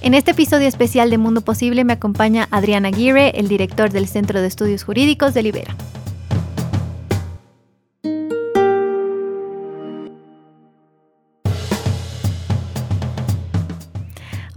En 0.00 0.14
este 0.14 0.30
episodio 0.30 0.68
especial 0.68 1.10
de 1.10 1.18
Mundo 1.18 1.40
Posible 1.40 1.82
me 1.82 1.92
acompaña 1.92 2.46
Adrián 2.52 2.86
Aguirre, 2.86 3.38
el 3.38 3.48
director 3.48 3.90
del 3.90 4.06
Centro 4.06 4.40
de 4.40 4.46
Estudios 4.46 4.84
Jurídicos 4.84 5.34
de 5.34 5.42
Libera. 5.42 5.74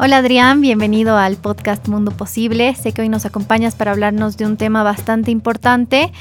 Hola 0.04 0.18
Adrián, 0.18 0.62
bienvenido 0.62 1.16
al 1.16 1.36
podcast 1.36 1.88
Mundo 1.88 2.10
Posible. 2.10 2.74
Sé 2.74 2.92
que 2.92 3.04
hoy 3.04 3.10
nos 3.10 3.28
acompañas 3.28 3.76
para 3.76 3.92
hablarnos 3.92 4.36
de 4.36 4.48
un 4.48 4.58
tema 4.58 4.82
bastante 4.82 5.30
importante 5.30 6.12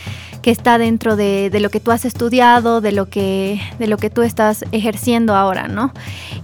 que 0.42 0.50
está 0.50 0.76
dentro 0.76 1.16
de, 1.16 1.50
lo 1.58 1.70
que 1.70 1.80
tú 1.80 1.90
has 1.90 2.04
estudiado, 2.04 2.82
de 2.82 2.92
lo 2.92 3.08
que, 3.08 3.58
de 3.78 3.86
lo 3.86 3.96
que 3.96 4.10
tú 4.10 4.20
estás 4.20 4.66
ejerciendo 4.72 5.34
ahora, 5.34 5.66
¿no? 5.66 5.94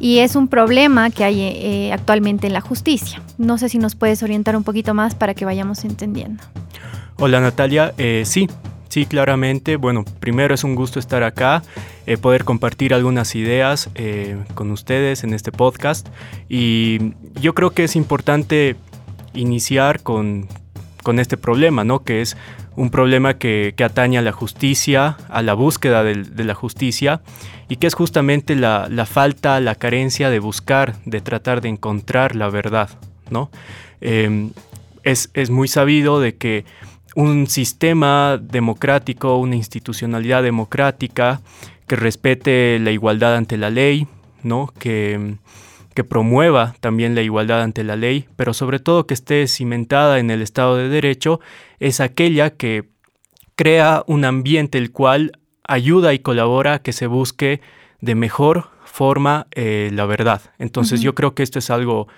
Y 0.00 0.20
es 0.20 0.34
un 0.34 0.48
problema 0.48 1.10
que 1.10 1.24
hay 1.24 1.42
eh, 1.42 1.92
actualmente 1.92 2.46
en 2.46 2.54
la 2.54 2.62
justicia. 2.62 3.20
No 3.36 3.58
sé 3.58 3.68
si 3.68 3.76
nos 3.76 3.96
puedes 3.96 4.22
orientar 4.22 4.56
un 4.56 4.64
poquito 4.64 4.94
más 4.94 5.14
para 5.14 5.34
que 5.34 5.44
vayamos 5.44 5.84
entendiendo. 5.84 6.42
Hola 7.18 7.40
Natalia, 7.40 7.92
eh, 7.98 8.22
sí, 8.24 8.48
Sí, 8.96 9.04
claramente. 9.04 9.76
Bueno, 9.76 10.06
primero 10.20 10.54
es 10.54 10.64
un 10.64 10.74
gusto 10.74 10.98
estar 10.98 11.22
acá, 11.22 11.62
eh, 12.06 12.16
poder 12.16 12.44
compartir 12.44 12.94
algunas 12.94 13.34
ideas 13.34 13.90
eh, 13.94 14.38
con 14.54 14.70
ustedes 14.70 15.22
en 15.22 15.34
este 15.34 15.52
podcast. 15.52 16.08
Y 16.48 17.12
yo 17.38 17.54
creo 17.54 17.72
que 17.72 17.84
es 17.84 17.94
importante 17.94 18.74
iniciar 19.34 20.02
con, 20.02 20.48
este 21.18 21.36
problema, 21.36 21.84
¿no? 21.84 22.04
Que 22.04 22.22
es 22.22 22.38
un 22.74 22.88
problema 22.88 23.34
que, 23.34 23.74
atañe 23.84 24.16
a 24.16 24.22
la 24.22 24.32
justicia, 24.32 25.18
a 25.28 25.42
la 25.42 25.52
búsqueda 25.52 26.02
de, 26.02 26.44
la 26.44 26.54
justicia, 26.54 27.20
y 27.68 27.76
que 27.76 27.88
es 27.88 27.92
justamente 27.92 28.56
la, 28.56 28.88
falta, 29.04 29.60
la 29.60 29.74
carencia 29.74 30.30
de 30.30 30.38
buscar, 30.38 30.96
de 31.04 31.20
tratar 31.20 31.60
de 31.60 31.68
encontrar 31.68 32.34
la 32.34 32.48
verdad, 32.48 32.88
¿no? 33.28 33.50
Em, 34.00 34.52
es, 35.02 35.28
es 35.34 35.50
muy 35.50 35.68
sabido 35.68 36.18
de 36.18 36.34
que 36.36 36.64
un 37.16 37.46
sistema 37.46 38.38
democrático, 38.38 39.38
una 39.38 39.56
institucionalidad 39.56 40.42
democrática 40.42 41.40
que 41.86 41.96
respete 41.96 42.78
la 42.78 42.90
igualdad 42.90 43.36
ante 43.36 43.56
la 43.56 43.70
ley, 43.70 44.06
¿no? 44.42 44.70
que, 44.78 45.36
que 45.94 46.04
promueva 46.04 46.74
también 46.80 47.14
la 47.14 47.22
igualdad 47.22 47.62
ante 47.62 47.84
la 47.84 47.96
ley, 47.96 48.26
pero 48.36 48.52
sobre 48.52 48.80
todo 48.80 49.06
que 49.06 49.14
esté 49.14 49.46
cimentada 49.48 50.18
en 50.18 50.30
el 50.30 50.42
Estado 50.42 50.76
de 50.76 50.90
Derecho, 50.90 51.40
es 51.80 52.00
aquella 52.00 52.50
que 52.50 52.90
crea 53.54 54.04
un 54.06 54.26
ambiente 54.26 54.76
el 54.76 54.92
cual 54.92 55.40
ayuda 55.66 56.12
y 56.12 56.18
colabora 56.18 56.74
a 56.74 56.78
que 56.80 56.92
se 56.92 57.06
busque 57.06 57.62
de 58.02 58.14
mejor 58.14 58.68
forma 58.84 59.46
eh, 59.52 59.88
la 59.90 60.04
verdad. 60.04 60.42
Entonces 60.58 61.00
yo 61.00 61.14
creo 61.14 61.34
que 61.34 61.42
esto 61.42 61.58
es 61.60 61.70
algo 61.70 62.08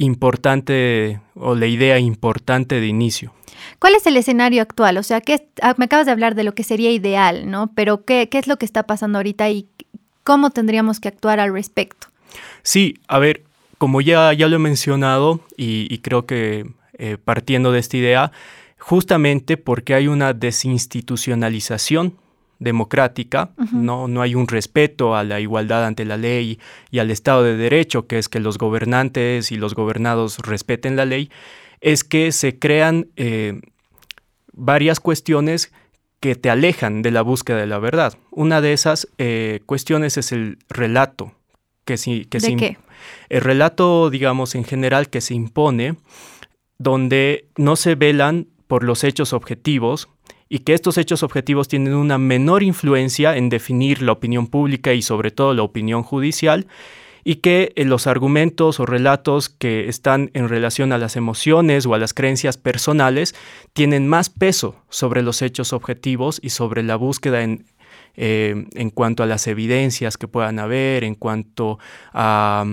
importante 0.00 1.20
o 1.34 1.54
la 1.54 1.66
idea 1.66 1.98
importante 1.98 2.80
de 2.80 2.86
inicio. 2.86 3.34
¿Cuál 3.78 3.94
es 3.94 4.06
el 4.06 4.16
escenario 4.16 4.62
actual? 4.62 4.96
O 4.96 5.02
sea, 5.02 5.20
¿qué, 5.20 5.46
ah, 5.60 5.74
me 5.76 5.84
acabas 5.84 6.06
de 6.06 6.12
hablar 6.12 6.34
de 6.34 6.42
lo 6.42 6.54
que 6.54 6.64
sería 6.64 6.90
ideal, 6.90 7.50
¿no? 7.50 7.70
Pero 7.74 8.06
¿qué, 8.06 8.26
es 8.32 8.46
lo 8.46 8.56
que 8.56 8.64
está 8.64 8.84
pasando 8.84 9.18
ahorita 9.18 9.50
y 9.50 9.68
cómo 10.24 10.50
tendríamos 10.50 11.00
que 11.00 11.08
actuar 11.08 11.38
al 11.38 11.52
respecto? 11.52 12.06
Sí, 12.62 12.94
a 13.08 13.18
ver, 13.18 13.44
como 13.76 14.00
ya, 14.00 14.32
ya 14.32 14.48
lo 14.48 14.56
he 14.56 14.58
mencionado 14.58 15.40
y, 15.58 15.98
creo 15.98 16.24
que 16.24 16.64
eh, 16.94 17.18
partiendo 17.22 17.70
de 17.70 17.80
esta 17.80 17.98
idea, 17.98 18.32
justamente 18.78 19.58
porque 19.58 19.94
hay 19.94 20.08
una 20.08 20.32
desinstitucionalización 20.32 22.14
democrática, 22.60 23.50
¿no? 23.72 24.06
no 24.06 24.22
hay 24.22 24.34
un 24.34 24.46
respeto 24.46 25.16
a 25.16 25.24
la 25.24 25.40
igualdad 25.40 25.84
ante 25.84 26.04
la 26.04 26.18
ley 26.18 26.60
y 26.90 26.98
al 26.98 27.10
Estado 27.10 27.42
de 27.42 27.56
Derecho, 27.56 28.06
que 28.06 28.18
es 28.18 28.28
que 28.28 28.38
los 28.38 28.58
gobernantes 28.58 29.50
y 29.50 29.56
los 29.56 29.74
gobernados 29.74 30.38
respeten 30.38 30.94
la 30.94 31.06
ley, 31.06 31.30
es 31.80 32.04
que 32.04 32.30
se 32.32 32.58
crean 32.58 33.08
eh, 33.16 33.60
varias 34.52 35.00
cuestiones 35.00 35.72
que 36.20 36.36
te 36.36 36.50
alejan 36.50 37.00
de 37.00 37.10
la 37.10 37.22
búsqueda 37.22 37.56
de 37.56 37.66
la 37.66 37.78
verdad. 37.78 38.18
Una 38.30 38.60
de 38.60 38.74
esas 38.74 39.08
eh, 39.16 39.60
cuestiones 39.64 40.18
es 40.18 40.30
el 40.30 40.58
relato. 40.68 41.32
Que 41.86 41.96
que 41.96 42.38
¿De 42.38 42.56
qué? 42.56 42.76
El 43.30 43.40
relato, 43.40 44.10
digamos, 44.10 44.54
en 44.54 44.64
general 44.64 45.08
que 45.08 45.22
se 45.22 45.32
impone, 45.32 45.96
donde 46.78 47.48
no 47.56 47.74
se 47.74 47.94
velan 47.94 48.48
por 48.66 48.84
los 48.84 49.02
hechos 49.02 49.32
objetivos, 49.32 50.10
y 50.50 50.58
que 50.58 50.74
estos 50.74 50.98
hechos 50.98 51.22
objetivos 51.22 51.68
tienen 51.68 51.94
una 51.94 52.18
menor 52.18 52.62
influencia 52.62 53.36
en 53.36 53.48
definir 53.48 54.02
la 54.02 54.12
opinión 54.12 54.48
pública 54.48 54.92
y 54.92 55.00
sobre 55.00 55.30
todo 55.30 55.54
la 55.54 55.62
opinión 55.62 56.02
judicial, 56.02 56.66
y 57.24 57.36
que 57.36 57.72
eh, 57.76 57.84
los 57.84 58.06
argumentos 58.06 58.80
o 58.80 58.86
relatos 58.86 59.48
que 59.48 59.88
están 59.88 60.30
en 60.34 60.48
relación 60.48 60.92
a 60.92 60.98
las 60.98 61.16
emociones 61.16 61.86
o 61.86 61.94
a 61.94 61.98
las 61.98 62.12
creencias 62.12 62.56
personales 62.56 63.34
tienen 63.72 64.08
más 64.08 64.28
peso 64.28 64.76
sobre 64.88 65.22
los 65.22 65.40
hechos 65.40 65.72
objetivos 65.72 66.40
y 66.42 66.50
sobre 66.50 66.82
la 66.82 66.96
búsqueda 66.96 67.42
en, 67.42 67.64
eh, 68.16 68.66
en 68.74 68.90
cuanto 68.90 69.22
a 69.22 69.26
las 69.26 69.46
evidencias 69.46 70.16
que 70.16 70.28
puedan 70.28 70.58
haber, 70.58 71.04
en 71.04 71.14
cuanto 71.14 71.78
a, 72.12 72.66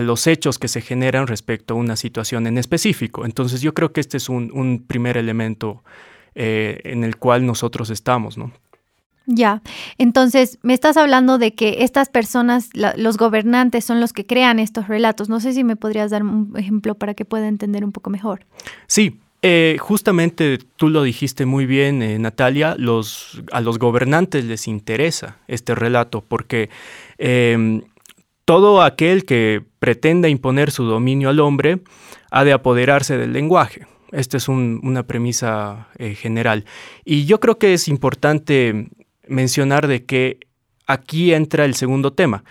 los 0.00 0.26
hechos 0.26 0.58
que 0.58 0.66
se 0.66 0.80
generan 0.80 1.28
respecto 1.28 1.74
a 1.74 1.76
una 1.76 1.94
situación 1.94 2.48
en 2.48 2.58
específico. 2.58 3.24
Entonces 3.24 3.60
yo 3.60 3.72
creo 3.72 3.92
que 3.92 4.00
este 4.00 4.16
es 4.16 4.28
un, 4.28 4.84
primer 4.86 5.16
elemento 5.16 5.84
eh, 6.34 6.80
en 6.84 7.04
el 7.04 7.16
cual 7.16 7.46
nosotros 7.46 7.90
estamos, 7.90 8.36
¿no? 8.38 8.52
Ya, 9.26 9.62
entonces 9.96 10.58
me 10.62 10.74
estás 10.74 10.98
hablando 10.98 11.38
de 11.38 11.54
que 11.54 11.78
estas 11.80 12.10
personas, 12.10 12.68
los 12.74 13.16
gobernantes 13.16 13.84
son 13.84 13.98
los 13.98 14.12
que 14.12 14.26
crean 14.26 14.58
estos 14.58 14.86
relatos. 14.86 15.30
No 15.30 15.40
sé 15.40 15.54
si 15.54 15.64
me 15.64 15.76
podrías 15.76 16.10
dar 16.10 16.22
un 16.22 16.52
ejemplo 16.56 16.94
para 16.94 17.14
que 17.14 17.24
pueda 17.24 17.48
entender 17.48 17.84
un 17.84 17.92
poco 17.92 18.10
mejor. 18.10 18.44
Sí, 18.86 19.18
eh, 19.40 19.76
justamente 19.78 20.58
tú 20.76 20.88
lo 20.88 21.02
dijiste 21.02 21.46
muy 21.46 21.64
bien, 21.66 22.02
eh, 22.02 22.18
Natalia, 22.18 22.76
los, 22.78 23.42
a 23.52 23.60
los 23.60 23.78
gobernantes 23.78 24.44
les 24.44 24.68
interesa 24.68 25.36
este 25.48 25.74
relato 25.74 26.22
porque 26.26 26.70
em, 27.18 27.82
todo 28.44 28.82
aquel 28.82 29.24
que 29.24 29.62
pretenda 29.78 30.28
imponer 30.28 30.70
su 30.70 30.84
dominio 30.84 31.28
al 31.28 31.40
hombre 31.40 31.80
ha 32.30 32.44
de 32.44 32.52
apoderarse 32.52 33.18
del 33.18 33.32
lenguaje. 33.32 33.86
Esta 34.14 34.36
es 34.36 34.48
una 34.48 35.02
premisa 35.02 35.88
eh, 35.98 36.14
general. 36.14 36.64
Y 37.04 37.24
yo 37.24 37.40
creo 37.40 37.58
que 37.58 37.74
es 37.74 37.88
importante 37.88 38.88
mencionar 39.26 39.88
de 39.88 40.04
que 40.04 40.38
aquí 40.86 41.34
entra 41.34 41.64
el 41.64 41.74
segundo 41.74 42.12
tema. 42.12 42.44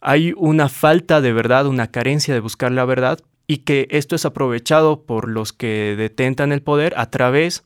Hay 0.00 0.32
una 0.36 0.68
falta 0.68 1.20
de 1.20 1.32
verdad, 1.32 1.66
una 1.66 1.88
carencia 1.90 2.34
de 2.34 2.40
buscar 2.40 2.72
la 2.72 2.84
verdad 2.84 3.20
y 3.46 3.58
que 3.58 3.86
esto 3.90 4.16
es 4.16 4.24
aprovechado 4.24 5.02
por 5.02 5.28
los 5.28 5.52
que 5.52 5.94
detentan 5.96 6.52
el 6.52 6.62
poder 6.62 6.94
a 6.96 7.10
través 7.10 7.64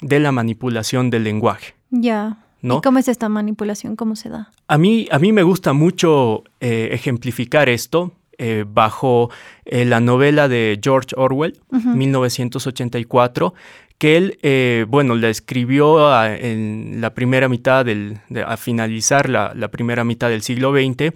de 0.00 0.18
la 0.18 0.32
manipulación 0.32 1.10
del 1.10 1.24
lenguaje. 1.24 1.74
Ya. 1.90 2.38
¿no? 2.60 2.78
¿Y 2.78 2.80
cómo 2.80 2.98
es 2.98 3.08
esta 3.08 3.28
manipulación? 3.28 3.96
¿Cómo 3.96 4.16
se 4.16 4.28
da? 4.28 4.50
A 4.66 4.78
mí, 4.78 5.06
a 5.10 5.18
mí 5.18 5.32
me 5.32 5.42
gusta 5.42 5.72
mucho 5.72 6.44
eh, 6.60 6.88
ejemplificar 6.92 7.68
esto 7.68 8.12
eh, 8.42 8.64
bajo 8.66 9.28
eh, 9.66 9.84
la 9.84 10.00
novela 10.00 10.48
de 10.48 10.80
George 10.82 11.14
Orwell, 11.14 11.60
1984, 11.70 13.52
que 13.98 14.16
él, 14.16 14.38
eh, 14.40 14.86
bueno, 14.88 15.14
la 15.14 15.28
escribió 15.28 16.08
a, 16.08 16.34
en 16.34 17.02
la 17.02 17.12
primera 17.12 17.50
mitad 17.50 17.84
del, 17.84 18.18
a 18.46 18.56
finalizar 18.56 19.28
la, 19.28 19.68
primera 19.70 20.04
mitad 20.04 20.30
del 20.30 20.40
siglo 20.40 20.72
XX, 20.72 21.12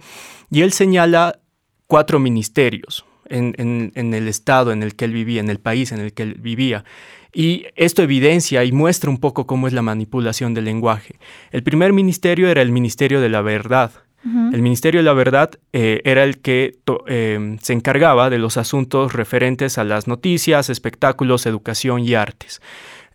y 0.51 0.61
él 0.61 0.71
señala 0.71 1.39
cuatro 1.87 2.19
ministerios 2.19 3.05
en, 3.27 3.91
el 3.95 4.27
estado 4.27 4.71
en 4.71 4.83
el 4.83 4.95
que 4.95 5.05
él 5.05 5.13
vivía, 5.13 5.39
en 5.39 5.49
el 5.49 5.57
país 5.57 5.91
en 5.93 6.01
el 6.01 6.13
que 6.13 6.21
él 6.21 6.35
vivía. 6.35 6.85
Y 7.33 7.65
esto 7.75 8.03
evidencia 8.03 8.63
y 8.65 8.71
muestra 8.71 9.09
un 9.09 9.17
poco 9.17 9.47
cómo 9.47 9.65
es 9.65 9.73
la 9.73 9.81
manipulación 9.81 10.53
del 10.53 10.65
lenguaje. 10.65 11.15
El 11.49 11.63
primer 11.63 11.91
ministerio 11.91 12.49
era 12.49 12.61
el 12.61 12.71
Ministerio 12.71 13.19
de 13.19 13.29
la 13.29 13.41
Verdad, 13.41 14.04
el 14.25 14.61
Ministerio 14.63 15.01
de 15.01 15.03
la 15.03 15.13
Verdad 15.13 15.51
eh, 15.71 16.01
era 16.03 16.23
el 16.23 16.39
que 16.39 16.79
eh, 17.07 17.57
se 17.61 17.73
encargaba 17.73 18.31
de 18.31 18.39
los 18.39 18.57
asuntos 18.57 19.13
referentes 19.13 19.77
a 19.77 19.83
las 19.83 20.07
noticias, 20.07 20.71
espectáculos, 20.71 21.45
educación 21.45 21.99
y 21.99 22.15
artes. 22.15 22.59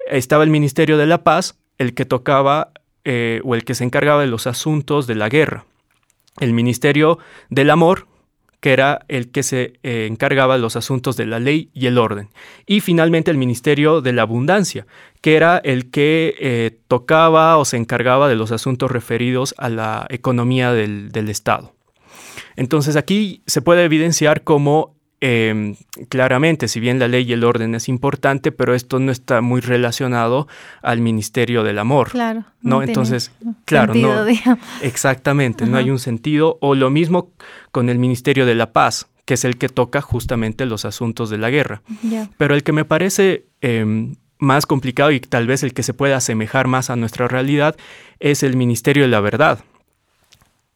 Estaba 0.08 0.44
el 0.44 0.50
Ministerio 0.50 0.98
de 0.98 1.06
la 1.06 1.24
Paz, 1.24 1.58
el 1.78 1.94
que 1.94 2.04
tocaba 2.04 2.70
eh, 3.04 3.40
o 3.44 3.56
el 3.56 3.64
que 3.64 3.74
se 3.74 3.82
encargaba 3.82 4.20
de 4.20 4.28
los 4.28 4.46
asuntos 4.46 5.08
de 5.08 5.16
la 5.16 5.28
guerra. 5.28 5.64
El 6.38 6.52
Ministerio 6.52 7.18
del 7.48 7.70
Amor, 7.70 8.06
que 8.60 8.72
era 8.72 9.04
el 9.08 9.30
que 9.30 9.42
se 9.42 9.74
eh, 9.82 10.06
encargaba 10.08 10.54
de 10.54 10.60
los 10.60 10.76
asuntos 10.76 11.16
de 11.16 11.26
la 11.26 11.40
ley 11.40 11.70
y 11.72 11.86
el 11.86 11.98
orden. 11.98 12.28
Y 12.66 12.80
finalmente 12.80 13.30
el 13.30 13.38
Ministerio 13.38 14.02
de 14.02 14.12
la 14.12 14.22
Abundancia, 14.22 14.86
que 15.22 15.36
era 15.36 15.58
el 15.58 15.90
que 15.90 16.34
eh, 16.38 16.78
tocaba 16.86 17.56
o 17.56 17.64
se 17.64 17.78
encargaba 17.78 18.28
de 18.28 18.36
los 18.36 18.52
asuntos 18.52 18.90
referidos 18.90 19.54
a 19.56 19.68
la 19.70 20.06
economía 20.10 20.72
del, 20.72 21.10
del 21.10 21.30
Estado. 21.30 21.74
Entonces 22.56 22.96
aquí 22.96 23.42
se 23.46 23.62
puede 23.62 23.84
evidenciar 23.84 24.44
cómo 24.44 24.99
Em, 25.22 25.76
claramente, 26.08 26.66
si 26.66 26.80
bien 26.80 26.98
la 26.98 27.06
ley 27.06 27.24
y 27.28 27.34
el 27.34 27.44
orden 27.44 27.74
es 27.74 27.88
importante, 27.88 28.52
pero 28.52 28.74
esto 28.74 28.98
no 28.98 29.12
está 29.12 29.42
muy 29.42 29.60
relacionado 29.60 30.48
al 30.80 31.00
Ministerio 31.02 31.62
del 31.62 31.78
Amor. 31.78 32.10
Claro. 32.10 32.44
¿no? 32.62 32.82
Entonces, 32.82 33.30
claro, 33.66 33.94
no. 33.94 34.26
Exactamente, 34.82 35.66
no 35.66 35.76
hay 35.76 35.90
un 35.90 35.98
sentido. 35.98 36.56
O 36.60 36.74
lo 36.74 36.88
mismo 36.88 37.30
con 37.70 37.90
el 37.90 37.98
Ministerio 37.98 38.46
de 38.46 38.54
la 38.54 38.72
Paz, 38.72 39.08
que 39.26 39.34
es 39.34 39.44
el 39.44 39.58
que 39.58 39.68
toca 39.68 40.00
justamente 40.00 40.64
los 40.64 40.86
asuntos 40.86 41.28
de 41.28 41.36
la 41.36 41.50
guerra. 41.50 41.82
Pero 42.38 42.54
el 42.54 42.62
que 42.62 42.72
me 42.72 42.86
parece 42.86 43.44
em, 43.60 44.14
más 44.38 44.64
complicado 44.64 45.10
y 45.10 45.20
tal 45.20 45.46
vez 45.46 45.62
el 45.62 45.74
que 45.74 45.82
se 45.82 45.92
puede 45.92 46.14
asemejar 46.14 46.66
más 46.66 46.88
a 46.88 46.96
nuestra 46.96 47.28
realidad 47.28 47.76
es 48.20 48.42
el 48.42 48.56
Ministerio 48.56 49.02
de 49.02 49.10
la 49.10 49.20
Verdad. 49.20 49.60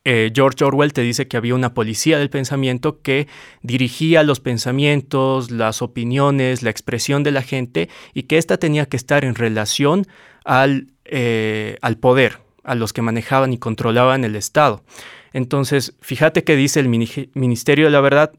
Eh, 0.04 0.30
George 0.34 0.62
Orwell 0.64 0.92
te 0.92 1.00
dice 1.00 1.28
que 1.28 1.38
había 1.38 1.54
una 1.54 1.72
policía 1.72 2.18
del 2.18 2.28
pensamiento 2.28 3.00
que 3.00 3.26
dirigía 3.62 4.22
los 4.22 4.38
pensamientos, 4.38 5.50
las 5.50 5.80
opiniones, 5.80 6.62
la 6.62 6.70
expresión 6.70 7.22
de 7.22 7.30
la 7.30 7.42
gente 7.42 7.88
y 8.12 8.24
que 8.24 8.36
ésta 8.36 8.58
tenía 8.58 8.86
que 8.86 8.98
estar 8.98 9.24
en 9.24 9.34
relación 9.34 10.06
al, 10.44 10.88
eh, 11.06 11.78
al 11.80 11.96
poder, 11.96 12.40
a 12.64 12.74
los 12.74 12.92
que 12.92 13.00
manejaban 13.00 13.54
y 13.54 13.58
controlaban 13.58 14.24
el 14.24 14.36
Estado. 14.36 14.84
Entonces, 15.32 15.94
fíjate 16.00 16.44
que 16.44 16.54
dice 16.54 16.80
el 16.80 16.88
Ministerio 16.88 17.86
de 17.86 17.90
la 17.90 18.00
Verdad, 18.00 18.32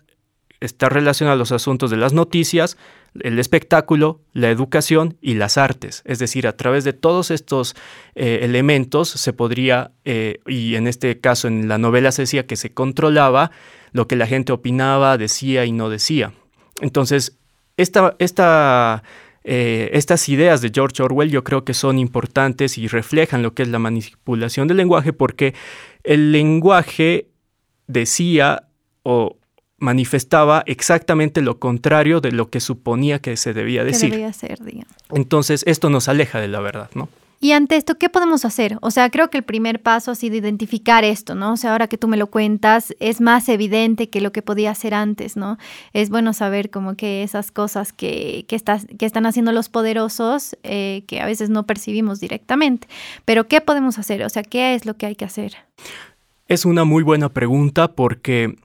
está 0.65 0.89
relacionado 0.89 1.35
a 1.35 1.37
los 1.37 1.51
asuntos 1.51 1.91
de 1.91 1.97
las 1.97 2.13
noticias, 2.13 2.77
el 3.21 3.39
espectáculo, 3.39 4.19
la 4.33 4.49
educación 4.49 5.17
y 5.21 5.35
las 5.35 5.57
artes. 5.57 6.01
Es 6.05 6.19
decir, 6.19 6.47
a 6.47 6.57
través 6.57 6.83
de 6.83 6.93
todos 6.93 7.31
estos 7.31 7.75
eh, 8.15 8.39
elementos 8.41 9.09
se 9.09 9.33
podría, 9.33 9.91
eh, 10.03 10.39
y 10.47 10.75
en 10.75 10.87
este 10.87 11.19
caso 11.19 11.47
en 11.47 11.67
la 11.67 11.77
novela 11.77 12.11
se 12.11 12.23
decía 12.23 12.45
que 12.45 12.55
se 12.55 12.73
controlaba 12.73 13.51
lo 13.91 14.07
que 14.07 14.15
la 14.17 14.27
gente 14.27 14.51
opinaba, 14.51 15.17
decía 15.17 15.65
y 15.65 15.71
no 15.71 15.89
decía. 15.89 16.33
Entonces, 16.81 17.37
esta, 17.77 19.03
eh, 19.43 19.89
estas 19.93 20.29
ideas 20.29 20.61
de 20.61 20.71
George 20.73 21.01
Orwell 21.03 21.29
yo 21.29 21.43
creo 21.43 21.63
que 21.63 21.73
son 21.73 21.99
importantes 21.99 22.77
y 22.77 22.87
reflejan 22.87 23.43
lo 23.43 23.53
que 23.53 23.63
es 23.63 23.69
la 23.69 23.79
manipulación 23.79 24.67
del 24.67 24.77
lenguaje 24.77 25.13
porque 25.13 25.53
el 26.03 26.31
lenguaje 26.31 27.29
decía 27.87 28.67
o 29.03 29.37
manifestaba 29.77 30.63
exactamente 30.65 31.41
lo 31.41 31.59
contrario 31.59 32.21
de 32.21 32.31
lo 32.31 32.49
que 32.49 32.59
suponía 32.59 33.19
que 33.19 33.37
se 33.37 33.53
debía 33.53 33.83
decir. 33.83 34.11
debía 34.11 34.33
ser, 34.33 34.59
Entonces, 35.11 35.63
esto 35.67 35.89
nos 35.89 36.07
aleja 36.07 36.39
de 36.39 36.47
la 36.47 36.59
verdad, 36.61 36.89
¿no? 36.95 37.09
Y 37.41 37.51
ante 37.51 37.75
esto, 37.75 37.95
¿qué 37.99 38.09
podemos 38.09 38.45
hacer? 38.45 38.77
O 38.81 38.91
sea, 38.91 39.09
creo 39.09 39.29
que 39.29 39.37
el 39.37 39.43
primer 39.43 39.81
paso 39.81 40.09
ha 40.09 40.15
sido 40.15 40.35
identificar 40.35 41.03
esto, 41.03 41.35
¿no? 41.35 41.53
O 41.53 41.57
sea, 41.57 41.73
ahora 41.73 41.87
que 41.87 41.97
tú 41.97 42.07
me 42.07 42.17
lo 42.17 42.27
cuentas, 42.27 42.95
es 42.99 43.19
más 43.19 43.49
evidente 43.49 44.09
que 44.09 44.21
lo 44.21 44.31
que 44.31 44.41
podía 44.41 44.71
hacer 44.71 44.93
antes, 44.93 45.35
¿no? 45.35 45.57
Es 45.93 46.09
bueno 46.09 46.33
saber 46.33 46.69
como 46.71 46.95
que 46.95 47.23
esas 47.23 47.51
cosas 47.51 47.91
que, 47.91 48.45
que, 48.47 48.59
que 48.97 49.05
están 49.05 49.25
haciendo 49.25 49.51
los 49.51 49.69
poderosos, 49.69 50.57
eh, 50.63 51.03
que 51.07 51.19
a 51.19 51.25
veces 51.25 51.49
no 51.49 51.67
percibimos 51.67 52.19
directamente. 52.19 52.87
Pero, 53.25 53.47
¿qué 53.47 53.61
podemos 53.61 53.99
hacer? 53.99 54.23
O 54.23 54.29
sea, 54.29 54.41
¿qué 54.41 54.73
es 54.73 54.85
lo 54.85 54.95
que 54.95 55.05
hay 55.05 55.15
que 55.15 55.25
hacer? 55.25 55.55
Es 56.47 56.65
una 56.65 56.83
muy 56.83 57.03
buena 57.03 57.29
pregunta 57.29 57.91
porque 57.91 58.55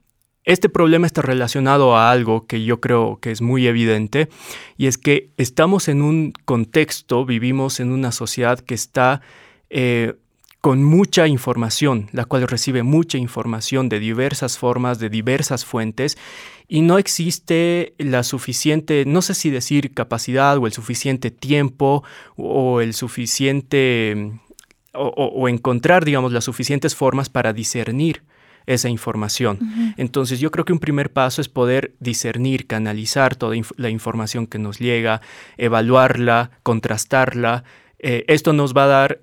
este 0.43 0.69
problema 0.69 1.05
está 1.05 1.21
relacionado 1.21 1.95
a 1.95 2.11
algo 2.11 2.47
que 2.47 2.63
yo 2.63 2.79
creo 2.81 3.19
que 3.21 3.31
es 3.31 3.41
muy 3.41 3.67
evidente 3.67 4.29
y 4.77 4.87
es 4.87 4.97
que 4.97 5.29
estamos 5.37 5.87
en 5.87 6.01
un 6.01 6.33
contexto, 6.45 7.25
vivimos 7.25 7.79
en 7.79 7.91
una 7.91 8.11
sociedad 8.11 8.59
que 8.59 8.73
está 8.73 9.21
eh, 9.69 10.15
con 10.59 10.83
mucha 10.83 11.27
información, 11.27 12.07
la 12.11 12.25
cual 12.25 12.47
recibe 12.47 12.81
mucha 12.83 13.17
información 13.17 13.89
de 13.89 13.99
diversas 13.99 14.57
formas, 14.57 14.99
de 14.99 15.09
diversas 15.09 15.65
fuentes, 15.65 16.17
y 16.67 16.81
no 16.81 16.97
existe 16.97 17.93
la 17.97 18.23
suficiente, 18.23 19.03
no 19.05 19.21
sé 19.21 19.33
si 19.33 19.49
decir 19.49 19.93
capacidad 19.93 20.57
o 20.57 20.67
el 20.67 20.73
suficiente 20.73 21.31
tiempo 21.31 22.03
o 22.35 22.81
el 22.81 22.93
suficiente, 22.93 24.39
o, 24.93 25.07
o 25.07 25.49
encontrar, 25.49 26.05
digamos, 26.05 26.31
las 26.31 26.45
suficientes 26.45 26.95
formas 26.95 27.29
para 27.29 27.53
discernir 27.53 28.23
esa 28.65 28.89
información. 28.89 29.93
Entonces 29.97 30.39
yo 30.39 30.51
creo 30.51 30.65
que 30.65 30.73
un 30.73 30.79
primer 30.79 31.11
paso 31.11 31.41
es 31.41 31.49
poder 31.49 31.93
discernir, 31.99 32.67
canalizar 32.67 33.35
toda 33.35 33.55
la 33.77 33.89
información 33.89 34.47
que 34.47 34.59
nos 34.59 34.79
llega, 34.79 35.21
evaluarla, 35.57 36.51
contrastarla. 36.63 37.63
Eh, 37.99 38.25
esto 38.27 38.53
nos 38.53 38.75
va 38.75 38.85
a 38.85 38.87
dar 38.87 39.19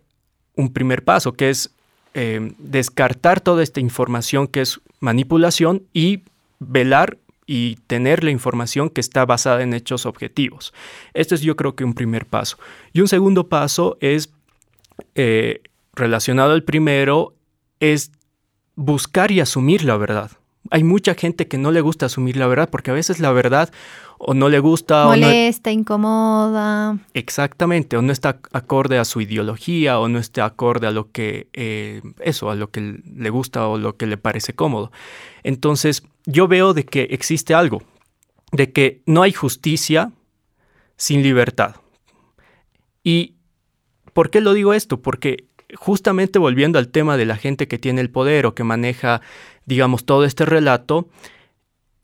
un 0.54 0.72
primer 0.72 1.04
paso, 1.04 1.32
que 1.32 1.50
es 1.50 1.70
eh, 2.14 2.52
descartar 2.58 3.40
toda 3.40 3.62
esta 3.62 3.80
información 3.80 4.48
que 4.48 4.60
es 4.60 4.80
manipulación 5.00 5.82
y 5.92 6.22
velar 6.58 7.18
y 7.46 7.76
tener 7.86 8.24
la 8.24 8.30
información 8.30 8.90
que 8.90 9.00
está 9.00 9.24
basada 9.24 9.62
en 9.62 9.72
hechos 9.72 10.04
objetivos. 10.04 10.74
Esto 11.14 11.34
es 11.34 11.40
yo 11.40 11.56
creo 11.56 11.74
que 11.74 11.84
un 11.84 11.94
primer 11.94 12.26
paso. 12.26 12.58
Y 12.92 13.00
un 13.00 13.08
segundo 13.08 13.48
paso 13.48 13.96
es 14.00 14.30
eh, 15.14 15.62
relacionado 15.94 16.52
al 16.52 16.62
primero, 16.62 17.34
es 17.80 18.12
buscar 18.78 19.32
y 19.32 19.40
asumir 19.40 19.82
la 19.82 19.96
verdad. 19.96 20.30
Hay 20.70 20.84
mucha 20.84 21.14
gente 21.14 21.48
que 21.48 21.58
no 21.58 21.72
le 21.72 21.80
gusta 21.80 22.06
asumir 22.06 22.36
la 22.36 22.46
verdad 22.46 22.68
porque 22.70 22.92
a 22.92 22.94
veces 22.94 23.18
la 23.18 23.32
verdad 23.32 23.70
o 24.18 24.34
no 24.34 24.48
le 24.48 24.60
gusta 24.60 25.06
molesta, 25.06 25.70
o 25.70 25.72
no... 25.72 25.80
incomoda. 25.80 26.98
Exactamente, 27.12 27.96
o 27.96 28.02
no 28.02 28.12
está 28.12 28.38
acorde 28.52 28.98
a 28.98 29.04
su 29.04 29.20
ideología 29.20 29.98
o 29.98 30.08
no 30.08 30.20
está 30.20 30.44
acorde 30.44 30.86
a 30.86 30.92
lo 30.92 31.10
que 31.10 31.48
eh, 31.54 32.02
eso, 32.20 32.50
a 32.50 32.54
lo 32.54 32.70
que 32.70 33.00
le 33.04 33.30
gusta 33.30 33.66
o 33.66 33.78
lo 33.78 33.96
que 33.96 34.06
le 34.06 34.16
parece 34.16 34.52
cómodo. 34.52 34.92
Entonces, 35.42 36.04
yo 36.26 36.46
veo 36.46 36.72
de 36.72 36.84
que 36.84 37.08
existe 37.10 37.54
algo, 37.54 37.82
de 38.52 38.72
que 38.72 39.02
no 39.06 39.22
hay 39.22 39.32
justicia 39.32 40.12
sin 40.96 41.22
libertad. 41.24 41.76
¿Y 43.02 43.34
por 44.12 44.30
qué 44.30 44.40
lo 44.40 44.52
digo 44.52 44.72
esto? 44.72 45.00
Porque 45.00 45.47
justamente 45.74 46.38
volviendo 46.38 46.78
al 46.78 46.88
tema 46.88 47.16
de 47.16 47.26
la 47.26 47.36
gente 47.36 47.68
que 47.68 47.78
tiene 47.78 48.00
el 48.00 48.10
poder 48.10 48.46
o 48.46 48.54
que 48.54 48.64
maneja, 48.64 49.20
digamos, 49.66 50.04
todo 50.04 50.24
este 50.24 50.44
relato, 50.44 51.08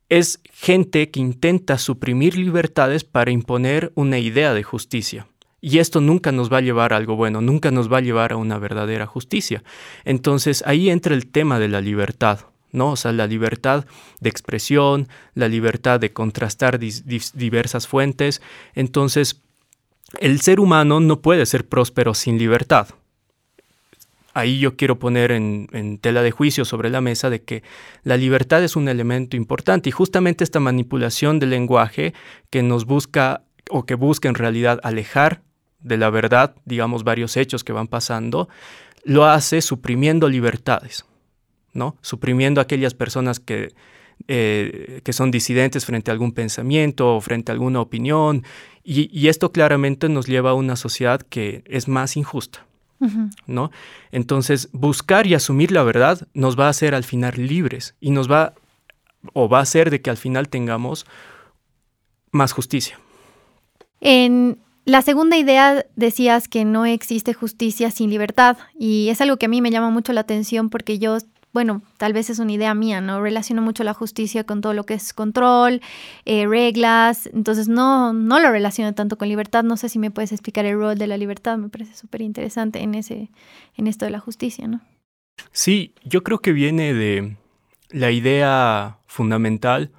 es 0.08 0.40
gente 0.52 1.10
que 1.10 1.20
intenta 1.20 1.78
suprimir 1.78 2.36
libertades 2.36 3.04
para 3.04 3.30
imponer 3.30 3.92
una 3.94 4.18
idea 4.18 4.52
de 4.54 4.62
justicia. 4.62 5.26
Y 5.60 5.78
esto 5.78 6.02
nunca 6.02 6.30
nos 6.30 6.52
va 6.52 6.58
a 6.58 6.60
llevar 6.60 6.92
a 6.92 6.98
algo 6.98 7.16
bueno, 7.16 7.40
nunca 7.40 7.70
nos 7.70 7.90
va 7.90 7.98
a 7.98 8.02
llevar 8.02 8.32
a 8.32 8.36
una 8.36 8.58
verdadera 8.58 9.06
justicia. 9.06 9.64
Entonces 10.04 10.62
ahí 10.66 10.90
entra 10.90 11.14
el 11.14 11.26
tema 11.26 11.58
de 11.58 11.68
la 11.68 11.80
libertad, 11.80 12.40
¿no? 12.70 12.92
O 12.92 12.96
sea, 12.96 13.12
la 13.12 13.26
libertad 13.26 13.86
de 14.20 14.28
expresión, 14.28 15.08
la 15.32 15.48
libertad 15.48 16.00
de 16.00 16.12
contrastar 16.12 16.78
diversas 16.78 17.88
fuentes. 17.88 18.42
Entonces, 18.74 19.40
el 20.20 20.42
ser 20.42 20.60
humano 20.60 21.00
no 21.00 21.22
puede 21.22 21.46
ser 21.46 21.66
próspero 21.66 22.12
sin 22.12 22.36
libertad 22.36 22.88
ahí 24.34 24.58
yo 24.58 24.76
quiero 24.76 24.98
poner 24.98 25.30
en, 25.30 25.98
tela 26.00 26.22
de 26.22 26.32
juicio 26.32 26.64
sobre 26.64 26.90
la 26.90 27.00
mesa 27.00 27.30
de 27.30 27.42
que 27.42 27.62
la 28.02 28.16
libertad 28.16 28.62
es 28.62 28.76
un 28.76 28.88
elemento 28.88 29.36
importante 29.36 29.88
y 29.88 29.92
justamente 29.92 30.44
esta 30.44 30.60
manipulación 30.60 31.38
del 31.38 31.50
lenguaje 31.50 32.12
que 32.50 32.62
nos 32.62 32.84
busca 32.84 33.42
o 33.70 33.86
que 33.86 33.94
busca 33.94 34.28
en 34.28 34.34
realidad 34.34 34.80
alejar 34.82 35.42
de 35.80 35.96
la 35.96 36.10
verdad, 36.10 36.54
digamos, 36.64 37.04
varios 37.04 37.36
hechos 37.36 37.62
que 37.62 37.72
van 37.72 37.86
pasando, 37.86 38.48
lo 39.04 39.26
hace 39.26 39.62
suprimiendo 39.62 40.28
libertades, 40.28 41.04
¿no? 41.72 41.96
Suprimiendo 42.00 42.60
aquellas 42.60 42.94
personas 42.94 43.38
que, 43.38 43.74
eh, 44.28 45.00
que 45.04 45.12
son 45.12 45.30
disidentes 45.30 45.84
frente 45.84 46.10
a 46.10 46.12
algún 46.12 46.32
pensamiento 46.32 47.14
o 47.14 47.20
frente 47.20 47.52
a 47.52 47.54
alguna 47.54 47.80
opinión, 47.80 48.44
y 48.86 49.28
esto 49.28 49.50
claramente 49.50 50.10
nos 50.10 50.26
lleva 50.26 50.50
a 50.50 50.54
una 50.54 50.76
sociedad 50.76 51.22
que 51.22 51.64
es 51.66 51.88
más 51.88 52.18
injusta. 52.18 52.66
¿No? 53.46 53.70
Entonces, 54.12 54.68
buscar 54.72 55.26
y 55.26 55.34
asumir 55.34 55.72
la 55.72 55.82
verdad 55.82 56.26
nos 56.34 56.58
va 56.58 56.66
a 56.66 56.70
hacer 56.70 56.94
al 56.94 57.04
final 57.04 57.34
libres 57.36 57.94
y 58.00 58.10
nos 58.10 58.30
va 58.30 58.54
o 59.32 59.48
va 59.48 59.58
a 59.58 59.62
hacer 59.62 59.90
de 59.90 60.02
que 60.02 60.10
al 60.10 60.16
final 60.16 60.48
tengamos 60.48 61.06
más 62.30 62.52
justicia. 62.52 62.98
En 64.00 64.58
la 64.84 65.00
segunda 65.00 65.38
idea 65.38 65.86
decías 65.96 66.46
que 66.46 66.66
no 66.66 66.84
existe 66.84 67.32
justicia 67.32 67.90
sin 67.90 68.10
libertad 68.10 68.58
y 68.78 69.08
es 69.08 69.20
algo 69.22 69.38
que 69.38 69.46
a 69.46 69.48
mí 69.48 69.62
me 69.62 69.70
llama 69.70 69.88
mucho 69.88 70.12
la 70.12 70.20
atención 70.20 70.68
porque 70.68 70.98
yo 70.98 71.16
bueno, 71.54 71.82
tal 71.98 72.12
vez 72.12 72.30
es 72.30 72.40
una 72.40 72.52
idea 72.52 72.74
mía, 72.74 73.00
¿no? 73.00 73.22
Relaciono 73.22 73.62
mucho 73.62 73.84
la 73.84 73.94
justicia 73.94 74.42
con 74.42 74.60
todo 74.60 74.74
lo 74.74 74.84
que 74.84 74.94
es 74.94 75.14
control, 75.14 75.80
eh, 76.24 76.46
reglas, 76.48 77.30
entonces 77.32 77.68
no, 77.68 78.12
no 78.12 78.40
lo 78.40 78.50
relaciono 78.50 78.92
tanto 78.92 79.16
con 79.16 79.28
libertad. 79.28 79.62
No 79.62 79.76
sé 79.76 79.88
si 79.88 80.00
me 80.00 80.10
puedes 80.10 80.32
explicar 80.32 80.66
el 80.66 80.76
rol 80.76 80.98
de 80.98 81.06
la 81.06 81.16
libertad, 81.16 81.56
me 81.56 81.68
parece 81.68 81.94
súper 81.94 82.22
interesante 82.22 82.80
en, 82.80 82.96
ese, 82.96 83.30
en 83.76 83.86
esto 83.86 84.04
de 84.04 84.10
la 84.10 84.18
justicia, 84.18 84.66
¿no? 84.66 84.80
Sí, 85.52 85.94
yo 86.02 86.24
creo 86.24 86.40
que 86.40 86.52
viene 86.52 86.92
de 86.92 87.36
la 87.90 88.10
idea 88.10 88.98
fundamental 89.06 89.92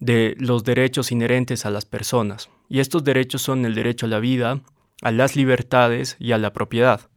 de 0.00 0.36
los 0.38 0.64
derechos 0.64 1.12
inherentes 1.12 1.64
a 1.64 1.70
las 1.70 1.86
personas. 1.86 2.50
Y 2.68 2.80
estos 2.80 3.04
derechos 3.04 3.40
son 3.40 3.64
el 3.64 3.74
derecho 3.74 4.04
a 4.04 4.10
la 4.10 4.18
vida, 4.18 4.60
a 5.00 5.10
las 5.10 5.34
libertades 5.34 6.16
y 6.18 6.32
a 6.32 6.38
la 6.38 6.52
propiedad. 6.52 7.08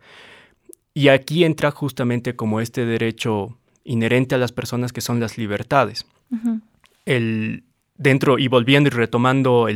Y 0.97 1.09
aquí 1.09 1.43
entra 1.43 1.69
justamente 1.69 2.35
como 2.35 2.59
este 2.59 2.83
derecho 2.83 3.55
inherente 3.83 4.33
a 4.33 4.39
las 4.39 4.51
personas 4.51 4.91
que 4.91 5.01
son 5.01 5.19
las 5.19 5.37
libertades. 5.37 6.07
el, 7.05 7.65
dentro 7.97 8.39
y 8.39 8.47
volviendo 8.47 8.87
y 8.87 8.89
retomando 8.89 9.67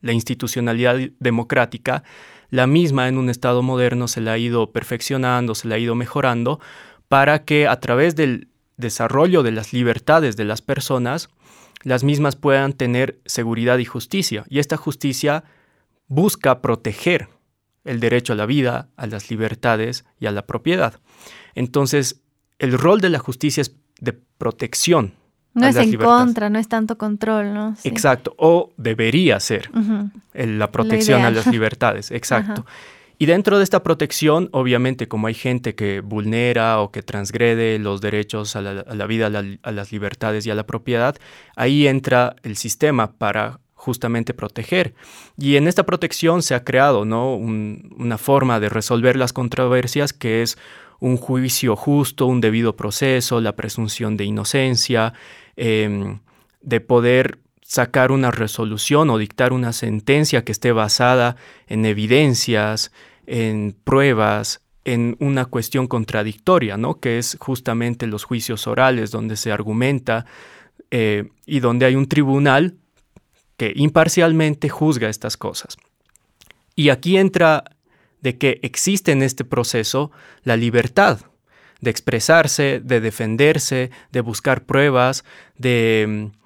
la 0.00 0.12
institucionalidad 0.14 0.96
democrática, 1.20 2.02
la 2.48 2.66
misma 2.66 3.08
en 3.08 3.18
un 3.18 3.28
Estado 3.28 3.60
moderno 3.60 4.08
se 4.08 4.22
la 4.22 4.32
ha 4.32 4.38
ido 4.38 4.72
perfeccionando, 4.72 5.54
se 5.54 5.68
la 5.68 5.74
ha 5.74 5.78
ido 5.78 5.94
mejorando 5.94 6.60
para 7.08 7.44
que 7.44 7.68
a 7.68 7.78
través 7.78 8.16
del 8.16 8.48
desarrollo 8.78 9.42
de 9.42 9.52
las 9.52 9.74
libertades 9.74 10.38
de 10.38 10.46
las 10.46 10.62
personas 10.62 11.28
las 11.82 12.04
mismas 12.04 12.36
puedan 12.36 12.72
tener 12.72 13.20
seguridad 13.26 13.76
y 13.76 13.84
justicia. 13.84 14.46
Y 14.48 14.60
esta 14.60 14.78
justicia 14.78 15.44
busca 16.06 16.62
proteger 16.62 17.28
el 17.84 18.00
derecho 18.00 18.32
a 18.32 18.36
la 18.36 18.46
vida, 18.46 18.88
a 18.96 19.06
las 19.06 19.30
libertades 19.30 20.04
y 20.20 20.26
a 20.26 20.32
la 20.32 20.46
propiedad. 20.46 21.00
Entonces, 21.54 22.22
el 22.58 22.72
rol 22.72 23.00
de 23.00 23.10
la 23.10 23.18
justicia 23.18 23.60
es 23.60 23.74
de 24.00 24.12
protección. 24.12 25.14
No 25.54 25.66
es 25.66 25.76
en 25.76 25.96
contra, 25.96 26.50
no 26.50 26.58
es 26.58 26.68
tanto 26.68 26.98
control, 26.98 27.52
¿no? 27.52 27.74
Exacto, 27.82 28.34
o 28.38 28.72
debería 28.76 29.40
ser 29.40 29.70
la 30.32 30.70
protección 30.70 31.22
a 31.22 31.30
las 31.30 31.46
libertades, 31.46 32.10
exacto. 32.12 32.64
Y 33.20 33.26
dentro 33.26 33.58
de 33.58 33.64
esta 33.64 33.82
protección, 33.82 34.48
obviamente, 34.52 35.08
como 35.08 35.26
hay 35.26 35.34
gente 35.34 35.74
que 35.74 36.00
vulnera 36.00 36.80
o 36.80 36.92
que 36.92 37.02
transgrede 37.02 37.80
los 37.80 38.00
derechos 38.00 38.54
a 38.54 38.62
la, 38.62 39.06
vida, 39.06 39.26
a, 39.26 39.72
las 39.72 39.90
libertades 39.90 40.46
y 40.46 40.50
a 40.50 40.54
la 40.54 40.66
propiedad, 40.66 41.16
ahí 41.56 41.88
entra 41.88 42.36
el 42.44 42.56
sistema 42.56 43.10
para 43.10 43.58
justamente 43.78 44.34
proteger. 44.34 44.92
Y 45.38 45.56
en 45.56 45.68
esta 45.68 45.86
protección 45.86 46.42
se 46.42 46.54
ha 46.54 46.64
creado 46.64 47.04
¿no? 47.04 47.36
una 47.36 48.18
forma 48.18 48.60
de 48.60 48.68
resolver 48.68 49.16
las 49.16 49.32
controversias 49.32 50.12
que 50.12 50.42
es 50.42 50.58
un 50.98 51.16
juicio 51.16 51.76
justo, 51.76 52.26
un 52.26 52.40
debido 52.40 52.74
proceso, 52.74 53.40
la 53.40 53.54
presunción 53.54 54.16
de 54.16 54.24
inocencia, 54.24 55.14
em, 55.56 56.18
de 56.60 56.80
poder 56.80 57.38
sacar 57.62 58.10
una 58.10 58.32
resolución 58.32 59.10
o 59.10 59.18
dictar 59.18 59.52
una 59.52 59.72
sentencia 59.72 60.42
que 60.42 60.52
esté 60.52 60.72
basada 60.72 61.36
en 61.68 61.86
evidencias, 61.86 62.90
en 63.26 63.76
pruebas, 63.84 64.60
en 64.84 65.16
una 65.20 65.44
cuestión 65.44 65.86
contradictoria, 65.86 66.76
¿no? 66.76 66.98
que 66.98 67.18
es 67.18 67.36
justamente 67.38 68.08
los 68.08 68.24
juicios 68.24 68.66
orales 68.66 69.12
donde 69.12 69.36
se 69.36 69.52
argumenta 69.52 70.26
eh, 70.90 71.28
y 71.46 71.60
donde 71.60 71.86
hay 71.86 71.94
un 71.94 72.08
tribunal 72.08 72.74
que 73.58 73.74
imparcialmente 73.76 74.70
juzga 74.70 75.10
estas 75.10 75.36
cosas. 75.36 75.76
Y 76.74 76.88
aquí 76.88 77.18
entra 77.18 77.64
de 78.22 78.38
que 78.38 78.60
existe 78.62 79.12
en 79.12 79.22
este 79.22 79.44
proceso 79.44 80.10
la 80.44 80.56
libertad 80.56 81.20
de 81.80 81.90
expresarse, 81.90 82.80
de 82.82 83.00
defenderse, 83.00 83.90
de 84.10 84.20
buscar 84.20 84.64
pruebas, 84.64 85.24
de 85.56 86.06
mm, 86.08 86.38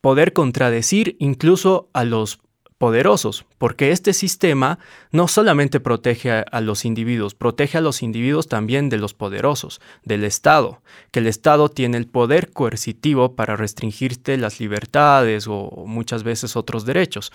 poder 0.00 0.32
contradecir 0.32 1.16
incluso 1.18 1.88
a 1.92 2.04
los 2.04 2.40
poderosos, 2.78 3.44
porque 3.58 3.90
este 3.90 4.12
sistema 4.12 4.78
no 5.10 5.26
solamente 5.26 5.80
protege 5.80 6.44
a, 6.50 6.60
los 6.60 6.84
individuos, 6.84 7.34
protege 7.34 7.78
a 7.78 7.80
los 7.80 8.02
individuos 8.02 8.46
también 8.46 8.88
de 8.88 8.98
los 8.98 9.14
poderosos, 9.14 9.80
del 10.04 10.22
Estado, 10.22 10.80
que 11.10 11.18
el 11.18 11.26
Estado 11.26 11.68
tiene 11.68 11.96
el 11.98 12.06
poder 12.06 12.52
coercitivo 12.52 13.34
para 13.34 13.56
restringirte 13.56 14.36
las 14.36 14.60
libertades 14.60 15.46
o 15.48 15.84
muchas 15.86 16.22
veces 16.22 16.54
otros 16.54 16.86
derechos. 16.86 17.32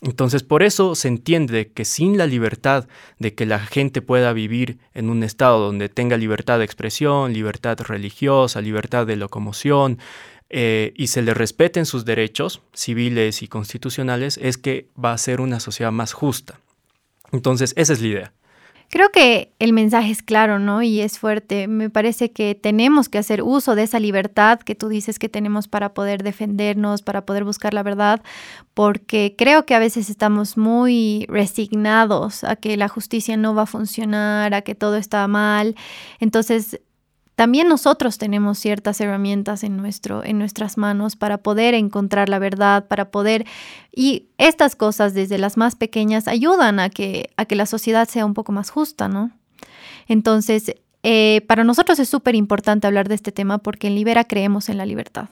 Entonces, 0.00 0.42
por 0.42 0.62
eso 0.62 0.94
se 0.94 1.08
entiende 1.08 1.70
que 1.72 1.84
sin 1.84 2.16
la 2.16 2.26
libertad 2.26 2.88
de 3.18 3.34
que 3.34 3.44
la 3.44 3.58
gente 3.58 4.00
pueda 4.00 4.32
vivir 4.32 4.78
en 4.94 5.10
un 5.10 5.22
Estado 5.22 5.58
donde 5.58 5.90
tenga 5.90 6.16
libertad 6.16 6.58
de 6.58 6.64
expresión, 6.64 7.34
libertad 7.34 7.78
religiosa, 7.80 8.62
libertad 8.62 9.06
de 9.06 9.16
locomoción, 9.16 9.98
eh, 10.48 10.92
y 10.96 11.08
se 11.08 11.22
le 11.22 11.34
respeten 11.34 11.86
sus 11.86 12.04
derechos 12.04 12.62
civiles 12.72 13.42
y 13.42 13.48
constitucionales, 13.48 14.38
es 14.40 14.58
que 14.58 14.88
va 15.02 15.12
a 15.12 15.18
ser 15.18 15.40
una 15.40 15.60
sociedad 15.60 15.92
más 15.92 16.12
justa. 16.12 16.60
Entonces, 17.32 17.72
esa 17.76 17.92
es 17.92 18.00
la 18.00 18.06
idea. 18.06 18.32
Creo 18.88 19.10
que 19.10 19.52
el 19.58 19.72
mensaje 19.72 20.12
es 20.12 20.22
claro, 20.22 20.60
¿no? 20.60 20.80
Y 20.80 21.00
es 21.00 21.18
fuerte. 21.18 21.66
Me 21.66 21.90
parece 21.90 22.30
que 22.30 22.54
tenemos 22.54 23.08
que 23.08 23.18
hacer 23.18 23.42
uso 23.42 23.74
de 23.74 23.82
esa 23.82 23.98
libertad 23.98 24.60
que 24.60 24.76
tú 24.76 24.88
dices 24.88 25.18
que 25.18 25.28
tenemos 25.28 25.66
para 25.66 25.92
poder 25.92 26.22
defendernos, 26.22 27.02
para 27.02 27.26
poder 27.26 27.42
buscar 27.42 27.74
la 27.74 27.82
verdad, 27.82 28.22
porque 28.74 29.34
creo 29.36 29.66
que 29.66 29.74
a 29.74 29.80
veces 29.80 30.08
estamos 30.08 30.56
muy 30.56 31.26
resignados 31.28 32.44
a 32.44 32.54
que 32.54 32.76
la 32.76 32.86
justicia 32.86 33.36
no 33.36 33.56
va 33.56 33.62
a 33.62 33.66
funcionar, 33.66 34.54
a 34.54 34.62
que 34.62 34.76
todo 34.76 34.96
está 34.96 35.26
mal. 35.26 35.74
Entonces, 36.20 36.80
también 37.36 37.68
nosotros 37.68 38.16
tenemos 38.16 38.58
ciertas 38.58 39.00
herramientas 39.00 39.62
en, 39.62 39.76
nuestro, 39.76 40.24
en 40.24 40.38
nuestras 40.38 40.78
manos 40.78 41.16
para 41.16 41.38
poder 41.38 41.74
encontrar 41.74 42.28
la 42.28 42.38
verdad, 42.38 42.86
para 42.88 43.10
poder... 43.10 43.46
Y 43.94 44.26
estas 44.38 44.74
cosas, 44.74 45.14
desde 45.14 45.38
las 45.38 45.56
más 45.56 45.76
pequeñas, 45.76 46.28
ayudan 46.28 46.80
a 46.80 46.88
que, 46.90 47.30
a 47.36 47.44
que 47.44 47.54
la 47.54 47.66
sociedad 47.66 48.08
sea 48.08 48.26
un 48.26 48.34
poco 48.34 48.52
más 48.52 48.70
justa, 48.70 49.08
¿no? 49.08 49.30
Entonces, 50.08 50.74
eh, 51.02 51.42
para 51.46 51.62
nosotros 51.62 51.98
es 51.98 52.08
súper 52.08 52.34
importante 52.34 52.86
hablar 52.86 53.08
de 53.08 53.14
este 53.14 53.32
tema 53.32 53.58
porque 53.58 53.86
en 53.86 53.94
Libera 53.94 54.24
creemos 54.24 54.68
en 54.68 54.78
la 54.78 54.86
libertad 54.86 55.28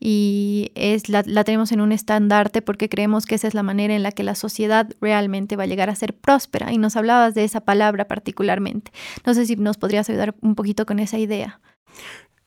y 0.00 0.70
es 0.74 1.08
la, 1.08 1.22
tenemos 1.44 1.72
en 1.72 1.80
un 1.80 1.92
estandarte 1.92 2.62
porque 2.62 2.88
creemos 2.88 3.26
que 3.26 3.36
esa 3.36 3.48
es 3.48 3.54
la 3.54 3.62
manera 3.62 3.94
en 3.94 4.02
la 4.02 4.12
que 4.12 4.22
la 4.22 4.34
sociedad 4.34 4.90
realmente 5.00 5.56
va 5.56 5.64
a 5.64 5.66
llegar 5.66 5.90
a 5.90 5.94
ser 5.94 6.14
próspera. 6.14 6.72
Y 6.72 6.78
nos 6.78 6.96
hablabas 6.96 7.34
de 7.34 7.44
esa 7.44 7.60
palabra 7.60 8.06
particularmente. 8.06 8.92
No 9.24 9.34
sé 9.34 9.46
si 9.46 9.56
nos 9.56 9.76
podrías 9.76 10.08
ayudar 10.10 10.34
un 10.40 10.54
poquito 10.54 10.86
con 10.86 10.98
esa 10.98 11.18
idea. 11.18 11.60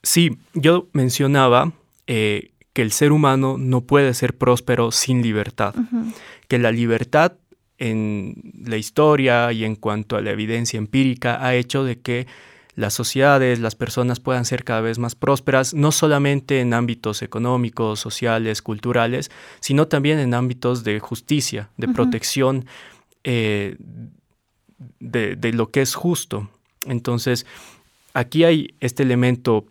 Sí, 0.03 0.37
yo 0.53 0.87
mencionaba 0.93 1.73
eh, 2.05 2.51
que 2.73 2.81
el 2.81 2.91
ser 2.91 3.11
humano 3.11 3.57
no 3.57 3.81
puede 3.81 4.13
ser 4.13 4.37
próspero 4.37 4.91
sin 4.91 5.21
libertad, 5.21 5.73
que 6.47 6.59
la 6.59 6.71
libertad 6.71 7.33
en 7.79 8.53
la 8.65 8.77
historia 8.77 9.51
y 9.51 9.63
en 9.63 9.75
cuanto 9.75 10.15
a 10.15 10.21
la 10.21 10.31
evidencia 10.31 10.77
empírica 10.77 11.43
ha 11.45 11.55
hecho 11.55 11.83
de 11.83 11.99
que 11.99 12.27
las 12.77 12.93
sociedades, 12.93 13.57
las 13.59 13.73
personas 13.73 14.19
puedan 14.19 14.45
ser 14.45 14.63
cada 14.63 14.81
vez 14.81 14.99
más 14.99 15.15
prósperas, 15.15 15.73
no 15.73 15.91
solamente 15.91 16.61
en 16.61 16.75
ámbitos 16.75 17.23
económicos, 17.23 17.99
sociales, 17.99 18.61
culturales, 18.61 19.31
sino 19.61 19.87
también 19.87 20.19
en 20.19 20.35
ámbitos 20.35 20.83
de 20.83 20.99
justicia, 20.99 21.71
de 21.77 21.87
protección 21.87 22.67
eh, 23.23 23.77
de, 24.99 25.51
lo 25.53 25.71
que 25.71 25.81
es 25.81 25.95
justo. 25.95 26.51
Entonces, 26.85 27.47
aquí 28.13 28.43
hay 28.43 28.75
este 28.79 29.01
elemento 29.01 29.65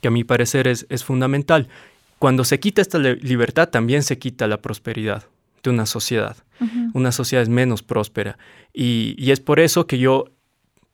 que 0.00 0.06
a 0.06 0.12
mi 0.12 0.22
parecer 0.22 0.68
es, 0.68 0.86
fundamental. 1.02 1.68
Cuando 2.20 2.44
se 2.44 2.60
quita 2.60 2.82
esta 2.82 3.00
libertad, 3.00 3.68
también 3.68 4.04
se 4.04 4.16
quita 4.20 4.46
la 4.46 4.62
prosperidad 4.62 5.26
de 5.64 5.70
una 5.70 5.86
sociedad. 5.86 6.36
Una 6.94 7.10
sociedad 7.10 7.42
es 7.42 7.48
menos 7.48 7.82
próspera. 7.82 8.38
Y, 8.72 9.16
y, 9.18 9.32
es 9.32 9.40
por 9.40 9.58
eso 9.58 9.88
que 9.88 9.98
yo 9.98 10.26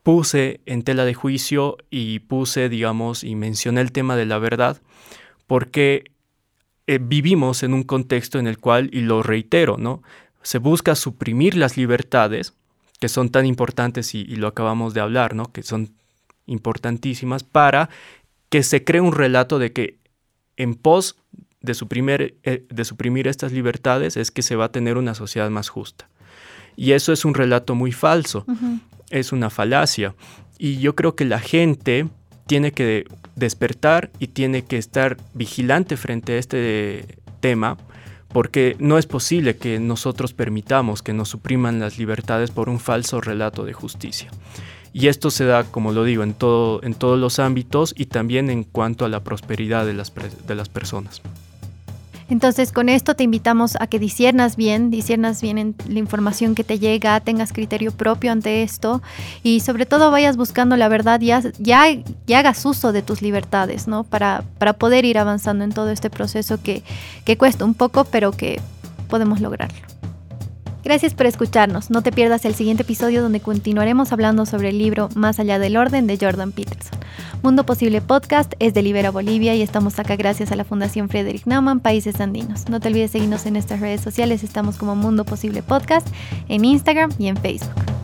puse 0.05 0.61
en 0.67 0.83
tela 0.83 1.05
de 1.07 1.15
juicio 1.15 1.79
y 1.91 2.21
puse, 2.21 2.69
digamos, 2.69 3.25
y 3.25 3.35
mencioné 3.35 3.81
el 3.81 3.91
tema 3.91 4.17
de 4.17 4.27
la 4.27 4.39
verdad, 4.39 4.81
porque 5.47 6.05
eh, 6.87 6.99
vivimos 7.01 7.63
en 7.63 7.73
un 7.73 7.83
contexto 7.83 8.39
en 8.39 8.47
el 8.47 8.59
cual, 8.59 8.91
y 8.93 9.01
lo 9.01 9.23
reitero, 9.23 9.79
¿no? 9.79 10.03
Se 10.43 10.59
busca 10.59 10.95
suprimir 10.95 11.57
las 11.57 11.79
libertades, 11.79 12.53
que 13.01 13.09
son 13.09 13.31
tan 13.31 13.47
importantes 13.47 14.15
y, 14.15 14.25
lo 14.37 14.47
acabamos 14.47 14.93
de 14.93 15.01
hablar, 15.01 15.35
¿no? 15.35 15.51
Que 15.51 15.63
son 15.63 15.95
importantísimas 16.47 17.43
para 17.43 17.89
que 18.51 18.63
se 18.63 18.85
cree 18.85 19.01
un 19.01 19.15
relato 19.15 19.59
de 19.59 19.73
que 19.73 19.99
en 20.59 20.75
pos 20.75 21.17
de 21.63 21.73
suprimir, 21.73 22.39
eh, 22.43 22.67
de 22.69 22.85
suprimir 22.85 23.27
estas 23.27 23.53
libertades 23.53 24.19
es 24.19 24.31
que 24.31 24.43
se 24.43 24.55
va 24.55 24.67
a 24.67 24.73
tener 24.73 24.99
una 24.99 25.15
sociedad 25.15 25.49
más 25.49 25.71
justa. 25.71 26.11
Y 26.77 26.93
eso 26.93 27.15
es 27.15 27.25
un 27.25 27.33
relato 27.33 27.75
muy 27.75 27.93
falso 27.93 28.45
es 29.11 29.33
una 29.33 29.51
falacia. 29.51 30.15
Y 30.59 30.79
yo 30.79 30.95
creo 30.95 31.15
que 31.15 31.25
la 31.25 31.41
gente 31.41 32.09
tiene 32.47 32.73
que 32.73 33.07
despertar 33.37 34.11
y 34.19 34.29
tiene 34.29 34.65
que 34.65 34.79
estar 34.79 35.17
vigilante 35.35 35.97
frente 35.97 36.35
a 36.35 36.39
este 36.39 37.19
tema, 37.41 37.77
porque 38.29 38.77
no 38.79 38.99
es 38.99 39.07
posible 39.07 39.57
que 39.57 39.79
nosotros 39.79 40.33
permitamos 40.33 41.03
que 41.03 41.13
nos 41.13 41.29
supriman 41.29 41.81
las 41.81 41.99
libertades 41.99 42.51
por 42.51 42.69
un 42.69 42.81
falso 42.81 43.21
relato 43.21 43.65
de 43.65 43.73
justicia. 43.73 44.31
Y 44.93 45.09
esto 45.09 45.31
se 45.31 45.45
da, 45.45 45.65
como 45.65 45.91
lo 45.91 46.05
digo, 46.05 46.23
en, 46.23 46.35
todo, 46.35 46.81
en 46.85 46.95
todos 46.95 47.19
los 47.19 47.41
ámbitos 47.41 47.95
y 47.97 48.07
también 48.07 48.49
en 48.49 48.63
cuanto 48.63 49.05
a 49.05 49.09
la 49.09 49.25
prosperidad 49.25 49.85
de 49.85 49.95
las, 49.95 50.13
de 50.15 50.55
las 50.55 50.69
personas. 50.69 51.21
Entonces, 52.29 52.73
con 52.73 52.89
esto 52.89 53.15
te 53.15 53.25
invitamos 53.25 53.77
a 53.81 53.87
que 53.87 53.99
disiernas 53.99 54.57
bien, 54.57 54.91
disiernas 54.91 55.43
bien 55.43 55.75
la 55.89 55.99
información 55.99 56.55
que 56.55 56.65
te 56.65 56.79
llega, 56.79 57.21
tengas 57.21 57.53
criterio 57.53 57.93
propio 57.93 58.33
ante 58.33 58.63
esto 58.63 59.03
y 59.43 59.61
sobre 59.61 59.87
todo 59.87 60.11
vayas 60.11 60.37
buscando 60.37 60.77
la 60.77 60.89
verdad 60.89 61.21
y, 61.21 61.27
ya, 61.59 61.87
hagas 62.37 62.65
uso 62.65 62.93
de 62.93 63.03
tus 63.03 63.23
libertades, 63.23 63.87
¿no? 63.89 64.05
Para, 64.05 64.45
para 64.59 64.73
poder 64.75 65.05
ir 65.05 65.19
avanzando 65.19 65.65
en 65.65 65.73
todo 65.73 65.91
este 65.91 66.11
proceso 66.11 66.63
que, 66.63 66.83
que 67.25 67.37
cuesta 67.37 67.65
un 67.65 67.75
poco, 67.75 68.05
pero 68.05 68.33
que 68.33 68.61
podemos 69.09 69.41
lograrlo. 69.41 69.94
Gracias 70.85 71.15
por 71.15 71.25
escucharnos. 71.27 71.91
No 71.91 72.03
te 72.03 72.13
pierdas 72.13 72.45
el 72.45 72.55
siguiente 72.55 72.83
episodio 72.83 73.23
donde 73.23 73.41
continuaremos 73.41 74.13
hablando 74.13 74.45
sobre 74.45 74.69
el 74.69 74.79
libro 74.79 75.09
Más 75.15 75.41
allá 75.41 75.59
del 75.59 75.79
orden 75.79 76.07
de 76.07 76.19
Jordan 76.21 76.53
Peterson. 76.53 76.99
Mundo 77.43 77.65
Posible 77.65 78.03
Podcast 78.03 78.53
es 78.59 78.75
de 78.75 78.83
Libera 78.83 79.11
Bolivia 79.11 79.55
y 79.55 79.63
estamos 79.63 79.99
acá 79.99 80.17
gracias 80.17 80.53
a 80.53 80.57
la 80.57 80.65
Fundación 80.65 81.09
Friedrich 81.09 81.47
Naumann 81.47 81.81
Países 81.81 82.21
Andinos. 82.21 82.69
No 82.69 82.81
te 82.81 82.89
olvides 82.89 83.13
seguirnos 83.13 83.47
en 83.47 83.55
nuestras 83.55 83.81
redes 83.81 84.03
sociales. 84.03 84.45
Estamos 84.45 84.77
como 84.77 84.95
Mundo 84.95 85.25
Posible 85.25 85.63
Podcast 85.63 86.07
en 86.49 86.65
Instagram 86.65 87.11
y 87.19 87.29
en 87.29 87.37
Facebook. 87.39 88.04